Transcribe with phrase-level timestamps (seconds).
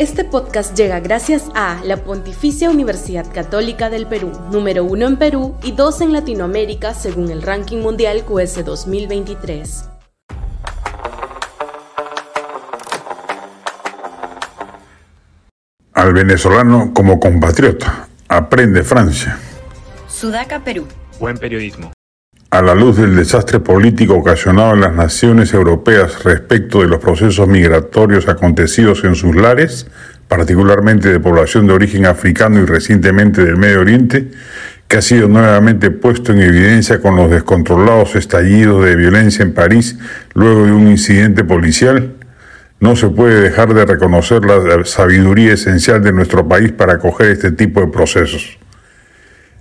[0.00, 5.58] Este podcast llega gracias a la Pontificia Universidad Católica del Perú, número uno en Perú
[5.62, 9.90] y dos en Latinoamérica según el ranking mundial QS 2023.
[15.92, 18.08] Al venezolano como compatriota.
[18.26, 19.38] Aprende Francia.
[20.08, 20.86] Sudaca, Perú.
[21.18, 21.92] Buen periodismo.
[22.52, 27.46] A la luz del desastre político ocasionado en las naciones europeas respecto de los procesos
[27.46, 29.86] migratorios acontecidos en sus lares,
[30.26, 34.32] particularmente de población de origen africano y recientemente del Medio Oriente,
[34.88, 39.96] que ha sido nuevamente puesto en evidencia con los descontrolados estallidos de violencia en París
[40.34, 42.14] luego de un incidente policial,
[42.80, 47.52] no se puede dejar de reconocer la sabiduría esencial de nuestro país para acoger este
[47.52, 48.59] tipo de procesos.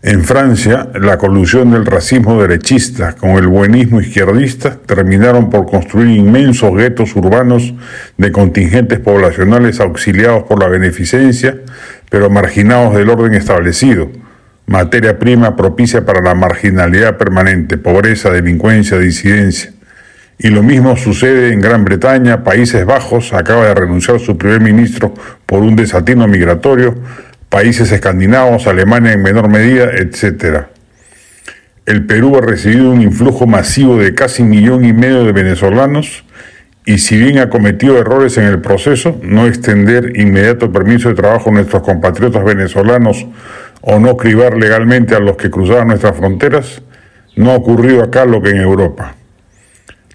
[0.01, 6.73] En Francia, la colusión del racismo derechista con el buenismo izquierdista terminaron por construir inmensos
[6.73, 7.73] guetos urbanos
[8.17, 11.57] de contingentes poblacionales auxiliados por la beneficencia,
[12.09, 14.09] pero marginados del orden establecido,
[14.67, 19.73] materia prima propicia para la marginalidad permanente, pobreza, delincuencia, disidencia.
[20.37, 25.13] Y lo mismo sucede en Gran Bretaña, Países Bajos, acaba de renunciar su primer ministro
[25.45, 26.95] por un desatino migratorio,
[27.49, 30.67] países escandinavos, Alemania en menor medida, etc.
[31.85, 36.23] El Perú ha recibido un influjo masivo de casi millón y medio de venezolanos
[36.85, 41.49] y si bien ha cometido errores en el proceso, no extender inmediato permiso de trabajo
[41.49, 43.27] a nuestros compatriotas venezolanos
[43.81, 46.81] o no cribar legalmente a los que cruzaban nuestras fronteras,
[47.35, 49.15] no ha ocurrido acá lo que en Europa.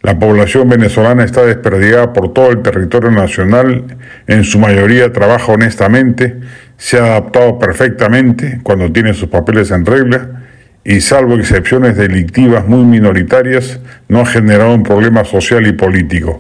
[0.05, 3.85] La población venezolana está desperdigada por todo el territorio nacional,
[4.27, 6.41] en su mayoría trabaja honestamente,
[6.77, 10.43] se ha adaptado perfectamente cuando tiene sus papeles en regla
[10.85, 16.37] y salvo excepciones delictivas muy minoritarias, no ha generado un problema social y político.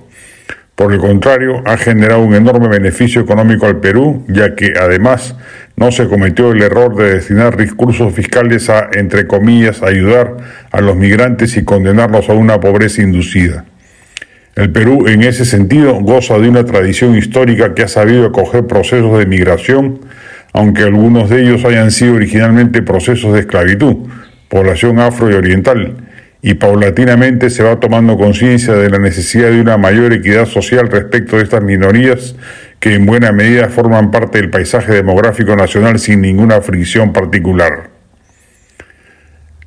[0.75, 5.37] Por el contrario, ha generado un enorme beneficio económico al Perú, ya que además
[5.77, 10.37] no se cometió el error de destinar recursos fiscales a, entre comillas, ayudar
[10.73, 13.65] a los migrantes y condenarlos a una pobreza inducida.
[14.57, 19.17] El Perú, en ese sentido, goza de una tradición histórica que ha sabido acoger procesos
[19.19, 20.01] de migración,
[20.53, 24.09] aunque algunos de ellos hayan sido originalmente procesos de esclavitud,
[24.49, 26.04] población afro y oriental,
[26.47, 31.39] y paulatinamente se va tomando conciencia de la necesidad de una mayor equidad social respecto
[31.39, 32.37] de estas minorías
[32.81, 37.89] que en buena medida forman parte del paisaje demográfico nacional sin ninguna fricción particular.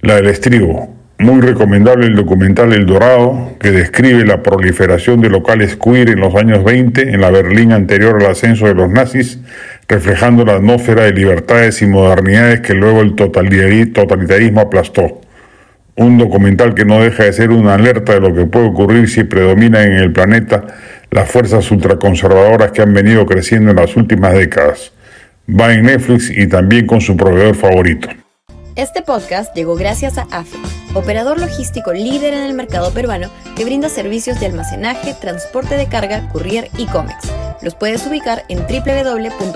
[0.01, 0.95] La del estribo.
[1.17, 6.35] Muy recomendable el documental El Dorado, que describe la proliferación de locales queer en los
[6.35, 9.39] años 20 en la Berlín anterior al ascenso de los nazis,
[9.87, 15.21] reflejando la atmósfera de libertades y modernidades que luego el totalitarismo aplastó
[15.97, 19.23] un documental que no deja de ser una alerta de lo que puede ocurrir si
[19.23, 20.63] predominan en el planeta
[21.11, 24.91] las fuerzas ultraconservadoras que han venido creciendo en las últimas décadas.
[25.49, 28.09] Va en Netflix y también con su proveedor favorito.
[28.75, 30.57] Este podcast llegó gracias a AFE,
[30.93, 36.29] operador logístico líder en el mercado peruano que brinda servicios de almacenaje, transporte de carga,
[36.29, 37.33] courier y cómics.
[37.63, 39.55] Los puedes ubicar en www.afe.pe.